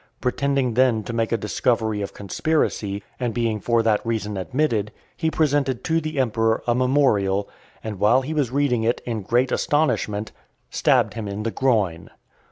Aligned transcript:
Pretending 0.19 0.73
then 0.73 1.03
to 1.03 1.13
make 1.13 1.31
a 1.31 1.37
discovery 1.37 2.01
of 2.01 2.09
a 2.09 2.13
conspiracy, 2.13 3.03
and 3.19 3.35
being 3.35 3.59
for 3.59 3.83
that 3.83 4.03
reason 4.03 4.35
admitted, 4.35 4.91
he 5.15 5.29
presented 5.29 5.83
to 5.83 6.01
the 6.01 6.19
emperor 6.19 6.63
a 6.65 6.73
memorial, 6.73 7.47
and 7.83 7.99
while 7.99 8.23
he 8.23 8.33
was 8.33 8.49
reading 8.49 8.81
it 8.81 8.99
in 9.05 9.21
great 9.21 9.51
astonishment, 9.51 10.31
stabbed 10.71 11.13
him 11.13 11.27
in 11.27 11.43
the 11.43 11.51
groin. 11.51 12.09